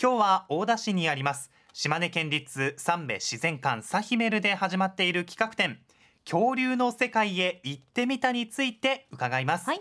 [0.00, 1.50] 今日は大田市にあります。
[1.72, 5.80] 島根県立三部自然館サヒメルで始まっている企画展。
[6.24, 9.80] 恐竜の世界へ行ってみたについて伺います、はい。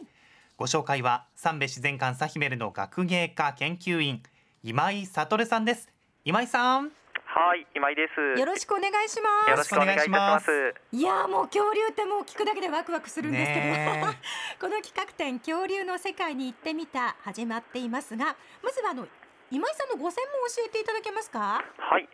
[0.58, 4.24] ご紹介は三部自然館サヒメルの学芸家研究員
[4.64, 5.88] 今井悟さんです。
[6.26, 6.86] 今井さん。
[6.86, 8.40] はい、今井です。
[8.40, 10.48] よろしくお願いしまよろしくお願いします。
[10.48, 14.04] すいやーもう恐竜ってもう聞くだけでワクワクするんですけど、ね
[14.60, 19.08] この企画展恐竜の世界に行ってみた始まっていますがまずはあの
[19.52, 21.64] 今井さんのご専門を教えていただけますか？
[21.78, 22.10] はい、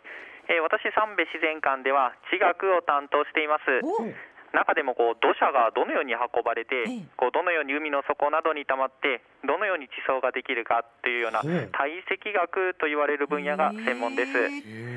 [0.48, 3.62] えー私三部自然館では地学を担当しています。
[3.82, 4.06] お。
[4.54, 7.10] 中でもこう土砂がどのように運ばれて、ええ。
[7.18, 11.32] こうどのように海の底などに溜まってどのように地層ができるかっていうよう。
[11.34, 11.42] な
[11.74, 14.30] 堆積学と言われる分野が専門です。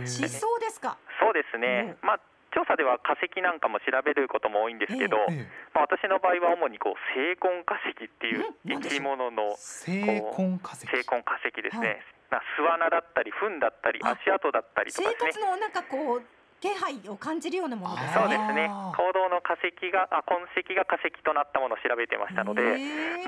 [0.06, 1.02] 地層ですか？
[1.20, 1.98] そうですね。
[2.06, 2.20] まあ
[2.54, 5.50] 調査では化石なんかも調べることも多いんですけど、ええ。
[5.74, 10.22] まあ、私の場合は主にこう成根化石っていう生き物の成根
[10.62, 10.86] 化石。
[10.86, 15.32] 成根化石ですね、はいまあ巣穴だったり糞だったりあ足跡だったりと生かね。
[15.32, 16.24] 活のなんかこう
[16.60, 18.14] 気配を感じるようなものですね。
[18.18, 18.66] そうですね。
[18.68, 22.62] 行動の化石があ痕跡が化石となったものを調べてましたので、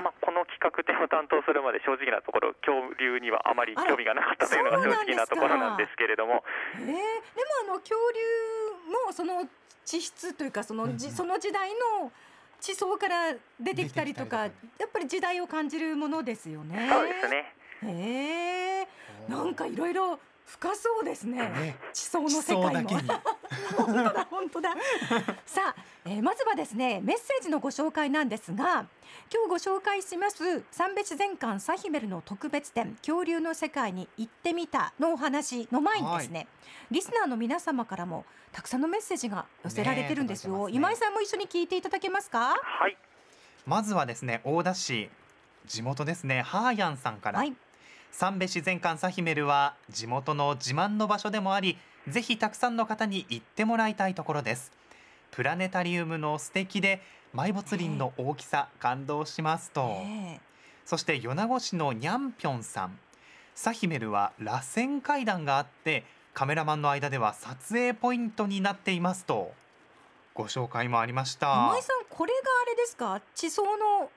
[0.02, 6.42] まあ、この企画展を担当するまで正直なところ恐竜にはあまり興味がなかったというのが正直なところなんですけれども。
[6.74, 6.98] えー、でも
[7.70, 9.46] あの恐竜もその
[9.86, 11.16] 地質というかその,、じうんうん。
[11.16, 11.70] その時代
[12.02, 12.10] の
[12.58, 14.42] 地層から出てきたりとか。
[14.42, 14.50] や
[14.86, 16.88] っぱり時代を感じるものですよね。
[16.90, 18.88] そうですねへえ
[19.28, 21.38] なんかいろいろ深そうですね。
[21.38, 22.90] ね地層の世界も。
[23.76, 24.74] 本当だ本当だ。
[25.46, 28.86] さあ、えーまずはですねメッセージのご紹介なんですが
[29.32, 36.48] 今日ご紹介します三別全館サヒメルの特別展恐竜の世界に行ってみたのお話の前にですね、
[36.90, 40.52] リスナーの皆様からもたくさんのメッセージが寄せられてるんですよ。
[40.52, 42.56] ねすね今井さんも一緒に聞いていただけますか？
[42.60, 42.96] はい
[43.66, 45.10] まずはですね大田市
[45.66, 47.54] 地元ですねハーヤンさんから、はい。
[48.12, 54.72] 三部自然館サヒメルは地元の自慢の場所でもありぜひたくさんの方に行ってもらいたいところです。
[55.30, 57.02] プラネタリウムの素敵で
[57.34, 60.40] 埋没林の大きさ感動しますと、え
[60.84, 62.98] そして米子市のにゃんぴょんさん。
[63.54, 66.04] サヒメルは螺旋階段があって
[66.34, 69.52] カメラマンの間では撮影ポイントになっていますと。
[70.34, 71.46] ご紹介もありました。
[71.52, 73.20] 今井さんこれがあれですか？
[73.34, 74.10] 地層の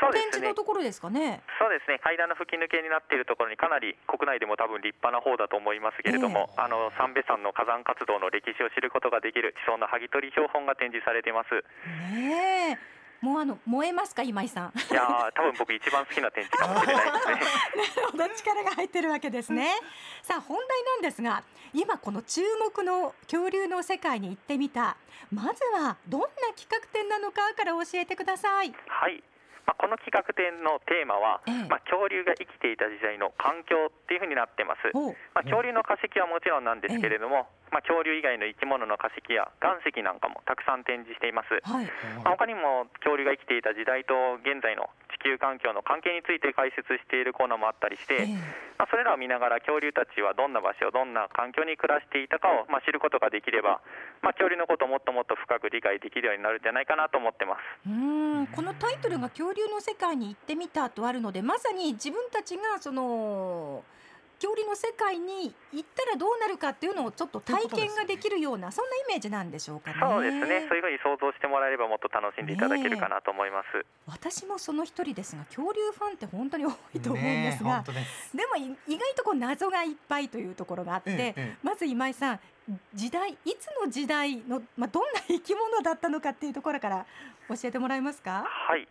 [0.00, 1.42] そうでのところですかね。
[1.58, 11.54] そうですね階段の吹き抜けになっているところにかなり国内でも多分立派な方だと思いますけれども、ええあの三部山の火山活動の歴史を知ることができる地層の剥ぎ取り標本が展示されています
[12.14, 12.98] ねえ。
[13.20, 14.72] もうあの燃えますか今井さん。
[14.78, 19.74] いやー多分僕一番好きな展示かもしれないですね なるほど力が入ってるわけですね。
[20.22, 21.42] さあ本題なんですが
[21.74, 24.96] 今この注目の恐竜の世界に行ってみた
[25.32, 28.72] まずはどんな企画展なのかから教えてください。
[28.86, 29.22] はい、
[29.68, 31.68] まあ、この企画展のテーマは、ええ。
[31.68, 34.88] まあ、恐竜が生きていた時代の環境っていうふうになってます、
[35.36, 41.84] まあ、恐竜の化石はもちろんなんですけれども、まあ、恐竜以外の生き物の化石や岩石なんかもたくさん展示しています、はい。
[42.24, 48.68] まあ、他にも恐竜が生きていた時代と現在の地球環境の関係について解説しているコーナーもあったりして、ええ。
[48.78, 53.82] まあ、それらを見ながら恐竜たちはどんな場所どんな環境に暮らしていたかを、まあ、知ることができれば、
[54.22, 57.90] まあ、恐竜のことをもっともっと深く理解できるようになるんじゃないかなと思ってます。
[57.90, 63.82] うーんこのタイトルが恐竜の世界に行ってみたとあるのでまさに自分たちがその
[64.40, 69.96] 恐竜の世界に行ったらどうなるかっていうのをちょっと体験ができるようなそんなイメージなんでしょうかね。
[70.00, 70.66] そうですね。
[70.68, 78.36] そういうふうに想像してもらえればもっと楽しんでいただけるかなと思います、私もその一人ですが恐竜ファンって本当に多いと思うんですが、 ねです。
[78.36, 82.40] でもい意外とこう謎がいっぱいというところがあって、まず今井さん
[82.94, 87.06] 時代いつの時代の、まあ、どんな生き物だったのかっていうところから
[87.48, 88.44] 教えてもらえますか？
[88.46, 88.86] はい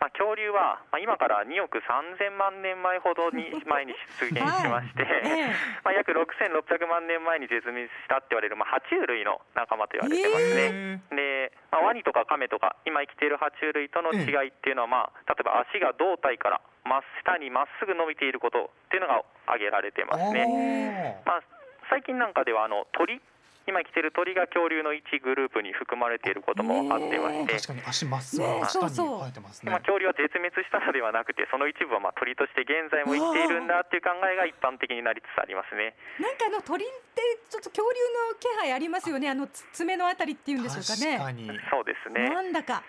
[0.00, 5.54] まあ、恐竜は、まあ、今から2億3000万年前ほどに前に出現 しまして、ええ。
[5.82, 11.02] まあ、約6600万年前に絶滅したって言われる、まあ、爬虫類の仲間と言われてますね。
[11.10, 21.22] で、まあ、ワニとかカメとか今生きている爬虫類との違いっていうのは、まあ、例えば足が胴体から真下にまっすぐ伸びていることっていうのが挙げられてますね。
[21.26, 21.42] まあ、
[21.90, 23.20] 最近なんかではあの鳥
[23.68, 35.92] 今生きている鳥が恐竜の一グループに含まれていることもあってまして、確かに足まっすぐ下に生えてますねまあ、恐竜は絶滅したのではなくてその一部はまあ鳥として現在も生きているんだっていう考えが一般的になりつつありますね。
[36.16, 37.20] なんかあの鳥って
[37.52, 38.00] ちょっと恐竜
[38.32, 42.32] の気配ありますよねあのつ爪のあたりっていうんでしょうかね確かにそうですね。
[42.32, 42.82] なんだか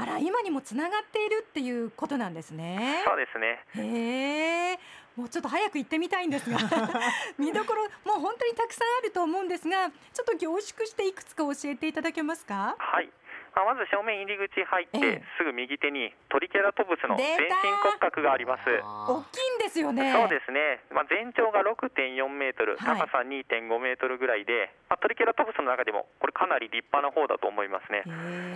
[0.00, 3.60] あら今にもつながっているっていうことなんですねそうですね。
[3.76, 4.78] へえ
[5.16, 6.56] もうちょっと早く行ってみたいんですが
[7.36, 12.76] 見どころもう本当にたくさんあると思うんですがちょっと凝縮していくつか教えていただけますか？
[12.78, 13.10] はい。
[13.54, 15.22] まあ、まず正面入り口入って、ええ。
[15.38, 17.50] すぐ右手にトリケラトプスの全身
[17.82, 18.62] 骨格があります。
[18.66, 20.12] 大きいんですよね。
[20.12, 22.98] そうですね、まあ、全長が6.4メートル、はい。
[22.98, 28.02] 高さ2.5メートルぐらいで、まあ、トリケラトプスの中でも、これ、かなり立派な方だと思いますね。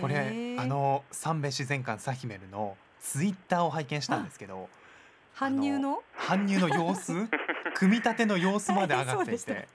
[0.01, 4.69] これあの三部自然館サヒメルのツイッターを拝見したんですけど
[5.35, 6.01] 搬入の？
[6.17, 7.13] 搬入の様子？
[7.75, 9.67] 組み立ての様子まで上がっていて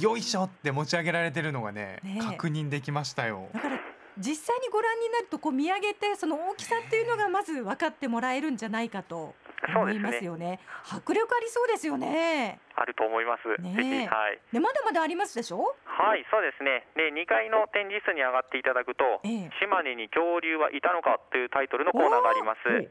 [0.00, 2.24] よいしょって持ち上げられてるのがねねえ。
[2.24, 3.48] 確認できましたよ。
[3.52, 3.79] だから
[4.20, 9.34] 実際にご覧になるとこう見上げてその大きさっていうのがまず分かってもらえるんじゃないかと
[9.66, 10.60] 思いそうですねますよね。
[10.84, 12.60] 迫力ありそうですよね。
[12.76, 15.74] あると思います、ねはい、でまだまだありますでしょ？
[15.84, 22.90] はい、そうですね、で2階の展示室に上がっていただくと、ええ島根に恐竜はいたのかというタイトルのコーナーがあります。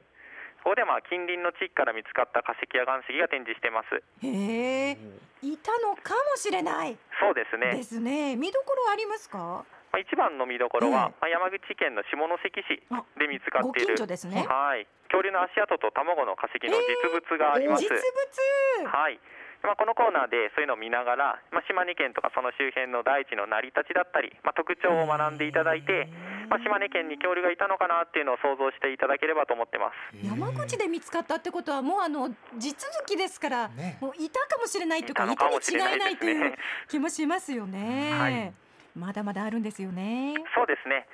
[0.62, 4.04] ここでまあ近隣の地域から見つかった化石や岩石が展示してます。
[4.22, 4.98] へえ、
[5.42, 7.78] いたのかもしれないそうですね。
[7.78, 8.36] ですね。
[8.36, 9.66] 見どころありますか？
[9.92, 14.46] まあ、一番の見どころは、山口県の下関市あで見つかごっているね。
[14.46, 17.84] はい、恐竜の足跡と卵の化石の実物があります。
[17.84, 18.88] 実物。
[18.88, 19.20] はい。
[19.64, 26.08] まあ、このコーナーでそういうのを見ながら、まあ、島根県とかその周辺の大地の成り立ちだったり、まあ、特徴を学んでいただいて、
[26.48, 30.16] まあ、島根県に恐竜がいたのかなっていうのを想像していただければと思ってます。
[30.24, 36.56] 山口で見つかったってことはもうあの地続きですから、ねもういたかもしれないというかいいたに違いないという
[36.88, 38.14] 気もしますよね。
[38.16, 38.54] はい
[39.00, 40.36] まだまだあるんですよね。
[40.54, 41.08] そうですね。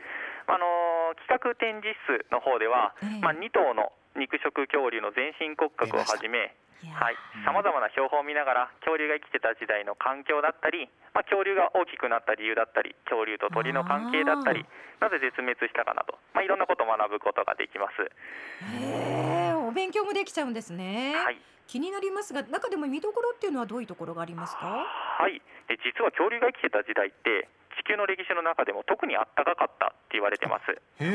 [0.47, 0.95] あのー
[1.25, 6.53] 企画展示室の方では、ええまあ、2頭の肉食恐竜の全身骨格をはじめ、
[6.91, 7.15] はい、
[7.45, 14.65] さまざまな標本を見ながら恐竜が生きてた時代の環境だったり、まあ、恐竜が大きくなった理由だったり恐竜と鳥の関係だったり
[14.99, 18.03] なぜ絶滅したかなど、まあ、いろんなことを学ぶことができます。
[18.03, 21.15] へえお勉強もできちゃうんですね。
[21.15, 24.85] はい気になりますが中でも見どころっていうのはどういうところがありますか？
[24.85, 30.73] はい、で実は恐竜が生きてた時代って地球の歴史の中でも特にあったかかったって言われてます。
[30.73, 31.05] へ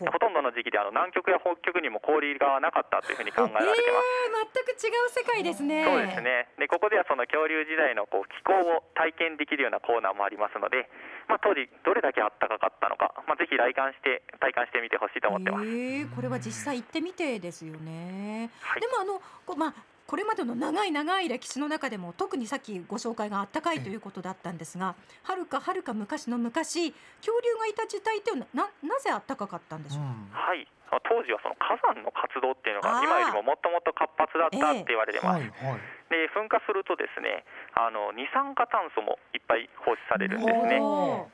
[0.00, 4.06] ほとんどの時期であの南極や北極にも氷がなかったというふうに考えられてます。
[4.24, 5.84] えー、全く違う世界ですね。
[5.84, 6.48] そうですね。
[6.58, 10.88] でここではその恐竜時代のこう気候を体験できるようなコーナーもありますので、
[11.28, 15.66] まあ、当時どれだけあったかかったのか、まあ、ぜひ来館して体感してみてほしいと思ってます。
[15.66, 18.50] えーこれは実際行ってみてですよね。
[18.60, 19.74] はいでもあのこうまあ
[20.06, 24.94] これまでの長い長い歴史の中でも特にさっきご紹介があったかいということだったんですが、
[25.24, 30.02] はるかはるか昔の昔恐竜がいた時代っていうのはななぜあったかかったんでしょう？
[30.02, 35.42] うんはい、あ当時はその火山の活動っていうのが今よりももっともっと活発だったって言われてます。
[35.42, 35.80] はいはい。
[36.06, 37.42] で噴火するとですね
[37.74, 40.78] あの二酸化炭素もいっぱい放出されるんですね。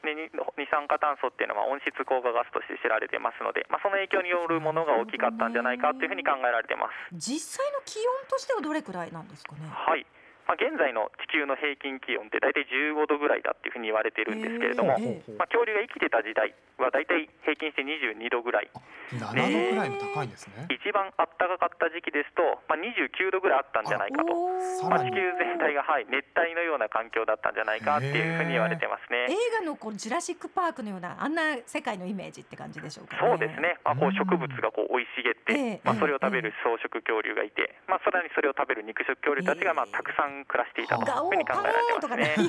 [0.02, 7.12] でに二酸化炭素っていうのは温室効果ガスとして知られてますので、まあ、その影響によるものが大きかったんじゃないかというふうに考えられてます。
[7.12, 9.68] 実際の気温としてはどれくらいなんですかね？
[9.68, 10.06] はい
[10.46, 18.70] まあ、現在の地球の平均気温って大体15度ぐらいだっていうふうに言われてるんですけれども、えまあ、恐竜が生きてた時代は大体平均して22度ぐらい。
[19.12, 20.68] 7度くらいも高いんですね。
[20.68, 24.34] 一番暖かかった時期ですと、まあ、29度ぐらいあったんじゃないかと、
[24.88, 29.32] まあ、地球全体が、はい、熱帯のような環境だったんじゃないかっていうふうに言われてますね。
[29.32, 33.22] 映画のこうジュラシックパークのようなあんな世界のイメージって感じでしょうかね。
[33.24, 42.48] そうですね、まあ、こう植物がこう生い茂って、ええまあ、それを食べえる草食恐竜がいて、まあ、さらにそれを食べる肉食恐竜たちがまあええたくさん暮らしていたというふうに考えられてますね。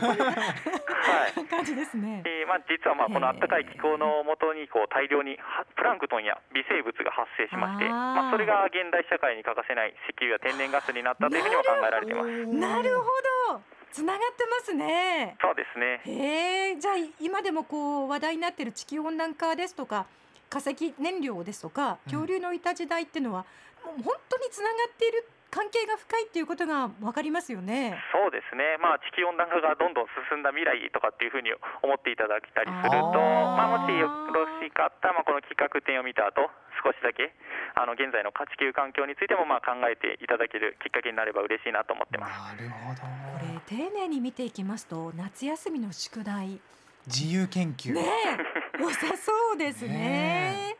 [1.03, 2.23] はい感じ ですね。
[2.25, 12.29] えーまあ、実はまあこの暖かい気候のもとにこう大量にはプランクトンや微生物が発生しましてまあ、それが現代社会に欠かせない石油や天然ガスになったというふうにも考えられています。
[12.47, 13.05] なるほ
[13.51, 13.61] ど、
[13.91, 15.37] つながってますね。
[15.41, 20.05] そうですねへえ、じゃあ今でもこう話題になっている地球温暖化ですとか
[20.49, 23.45] 化石燃料ですとかうん恐竜のいた時代っていうのは、
[23.83, 27.93] もう本当につながっている関係が深いっていうことがわかりますよね。
[28.09, 31.53] そうですね、まあ、地球温暖化がどんどん進んだ未来とかっていうふうに
[31.85, 36.49] 思っていただけたりすると、まあ、もしよろしかったら、まあ、この企画展を見た後
[36.81, 37.29] 少しだけ
[37.77, 42.57] あの現在の地球環境についてもまあ考えていただけるきっかけになれば嬉しいなと思ってます。
[42.57, 43.05] なるほど。
[43.05, 46.57] これ丁寧に見ていきますと夏休みの宿題
[47.05, 47.93] 自由研究。
[47.93, 50.72] ねえ良さそうですねね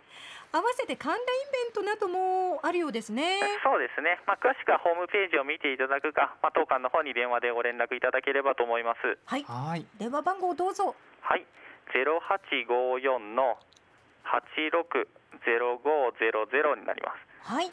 [0.53, 1.21] 合わせて関連イ
[1.65, 3.39] ベントなどもあるようですね。
[3.65, 9.17] そうですね、まあ、詳しくはホームページを見ていただくか、まあ、当館の方に電話でご連絡いただければと思います。
[9.25, 9.43] はい。
[9.49, 9.83] はい。
[9.97, 10.93] 電話番号どうぞ。
[11.21, 11.47] はい、
[11.89, 13.57] 0854の
[14.29, 17.25] 860500になります。
[17.49, 17.71] はい。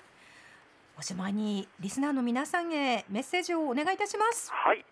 [0.97, 4.51] おしまいにリスナーの皆さんへメッセージをお願いいたします。
[4.53, 4.87] はい、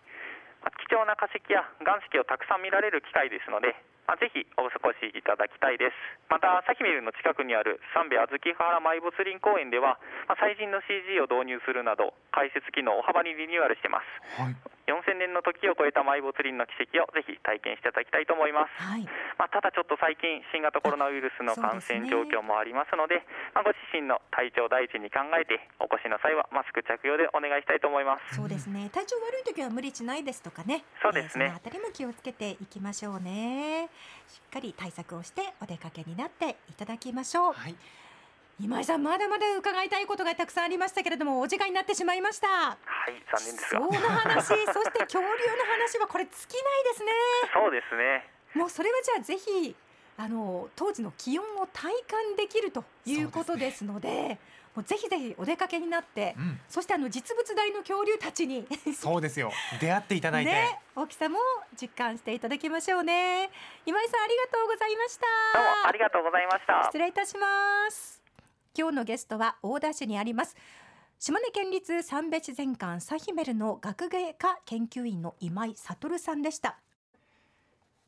[0.61, 3.75] まあ貴重な化石や岩石をたくさん見られる機会ですので、
[4.09, 5.93] まあ、ぜひお過ごしいただきたいです。
[6.33, 14.41] また、サヒメルの近くにある三部小豆原埋没林公園では、まあ、最新の CG を導入するなど、解説機能を大幅にリニューアルしてます。
[14.41, 14.57] はい。
[14.89, 19.05] 4000年の時を超えた埋没林の奇跡をぜひ体験していただきたいと思います、はい。
[19.37, 23.21] まあ、ただちょっと最近新型コロナウイルスの感染状況もありますので
[23.53, 28.35] まあ、ご自身の体調第一に考えてお越しの際はマスク着用でお願いしたいと思います。
[28.35, 28.89] そうですね。
[28.93, 30.83] 体調悪い時は無理しないですとかね。
[31.01, 31.45] そうですね。
[31.45, 33.89] えーそのあたりも気をつけていきましょうね。
[34.27, 37.53] しっかり対策をしてお出かけになっていただきましょう。
[37.53, 37.75] はい
[38.61, 42.47] 今井さんまだまだ伺いたいことがたくさんありましたけれどもお時間になってしまいました。
[42.47, 43.79] はい残念ですが。
[43.79, 45.29] そうの話そして恐竜の
[45.65, 47.11] 話はこれ尽きないですね。
[47.53, 48.27] そうですね。
[48.55, 49.75] もうそれはじゃあぜひ
[50.17, 54.37] あの当時の気温を体感できるということですので
[54.75, 56.59] もうぜひぜひお出かけになって、うん。
[56.67, 58.67] そしてあの実物大の恐竜たちに。
[58.93, 59.53] そうですよ。
[59.79, 61.39] 出会っていただいて、ね大きさも
[61.81, 63.49] 実感していただきましょうね。
[63.85, 65.25] 今井さんありがとうございました。
[65.53, 66.83] どうもありがとうございました。
[66.83, 68.18] 失礼いたします
[68.79, 70.55] 今日のゲストは大田市にあります。
[71.19, 76.79] 島根県立三別自然館サヒメルの学芸科研究員の今井悟さんでした。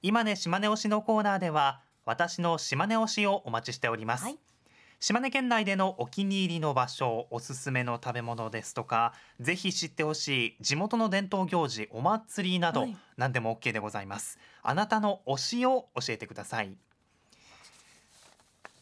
[0.02, 4.40] 今ね島根推しのコーナーでは私の島根推しをお待ちしております、はい。
[5.02, 12.96] 島根県内でのお気に入りの場所おすすめの食べ物ですとかぜひ知ってほしい地元の伝統行事お祭りなど、はい。
[13.18, 14.40] 何でも OK でございます。
[14.64, 16.78] あなたの推しを教えてください。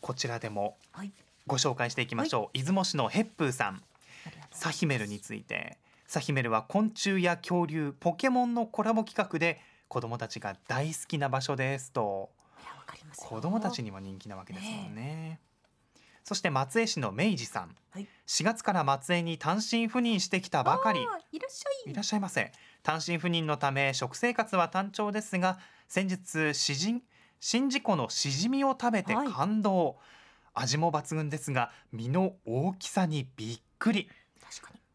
[0.02, 1.12] こちらでもはい
[1.50, 3.84] ご紹介していきましょう、出雲市のヘップーさん。
[4.52, 5.78] サヒメルについて
[6.08, 12.30] サヒメルは昆虫や恐竜ポケモンのコラボ企画で子どもたちが大好きな場所ですと。
[13.16, 15.40] 子どもたちにも人気なわけですもんね。
[16.24, 18.08] そして松江市の明治さん、はい。
[18.28, 21.02] 4月から松江に単身赴任してきたばかり。
[21.02, 21.92] いらっしゃい。
[21.92, 22.52] いらっしゃいませ。
[22.84, 27.02] 単身赴任のため食生活は単調ですが先日しじん
[27.40, 29.28] 宍道湖のしじみを食べてはい。
[29.28, 29.98] 感動、
[30.54, 34.10] 味も抜群ですが身の大きさにびっくり。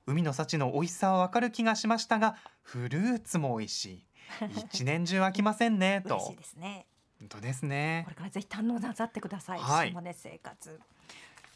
[0.06, 4.04] 海の幸の美味しさはわかる気がしましたがフルーツも美味しい。
[4.70, 6.16] 一年中飽きませんね と。
[6.16, 6.86] 嬉しいですね。
[7.20, 8.02] 本当ですね。
[8.04, 9.88] これからぜひ堪能なさってください、はい。
[9.88, 10.80] 島根生活。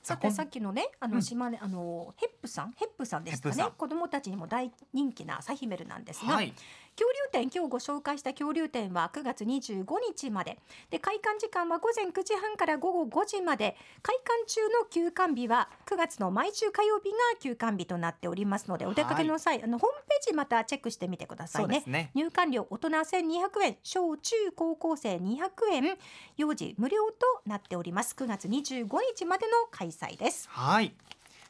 [0.03, 1.13] さてさっきのねあうん。
[1.13, 2.73] の島根、あのヘップさん。
[2.73, 3.65] ヘップさんでしたね。
[3.77, 6.55] 子供たちにも大人気なサヒメルなんですが、はい
[6.99, 10.59] 恐竜展今日ご紹介した恐竜展は9月25日まで。
[10.91, 13.77] で開館時間は午前9時半から午後5時まで。
[14.03, 21.85] 開館中の休館日は9月の毎週火曜日が休館日となっておりますのでお出かけの際、あのホームページまたチェックしてみてくださいね。
[21.87, 22.11] ね。
[22.15, 25.99] 入館料大人1200円小中高校生200円
[26.37, 28.17] 幼児無料となっております。
[28.19, 30.49] 9月25日までの開催です。
[30.51, 30.93] はい。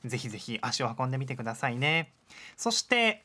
[0.05, 2.13] ぜひぜひ足を運んでみてくださいね。
[2.57, 3.25] そして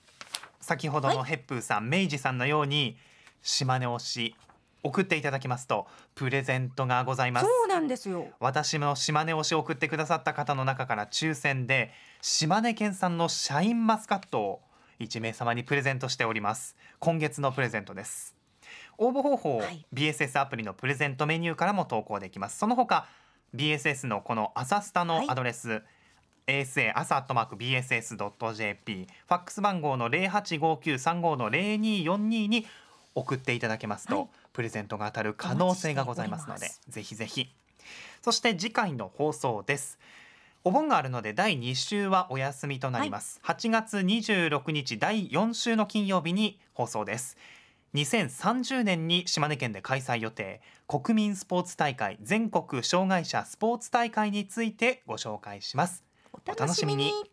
[0.64, 2.98] 先ほどのヘップーさん、明治さんのように
[3.42, 4.36] 島根推し
[4.82, 7.46] 送っていただきますとプレゼントがございます。
[7.46, 8.28] そうなんですよ。
[8.40, 11.92] 私も島根推しを送ってくださった方の中から抽選で
[12.22, 14.62] 島根県産のシャインマスカットを
[15.00, 16.78] 1名様にプレゼントしております。
[17.00, 18.36] 今月のプレゼントです。
[18.98, 19.86] 応募方法、はい。
[19.94, 22.58] BSS アプリのプレゼントメニューからも投稿できます。
[22.58, 23.08] その他
[23.54, 25.84] BSS のこの朝スタのアドレス、
[26.48, 32.66] ASA 朝アットマーク BSS.jp ファックス番号の085935の0242に
[33.16, 34.28] 送っていただけますと、はい。
[34.54, 37.50] プレゼントが当たる可能性がございますのでぜひぜひ。
[38.22, 40.00] そして次回の放送です。
[40.64, 47.38] お盆があるので第2週はお休みとなります、8月26日第4週の金曜日に放送です。
[47.94, 56.04] 2030年に島根県で開催予定国民スポーツ大会全国障害者スポーツ大会についてご紹介します
[56.34, 57.33] お楽しみに。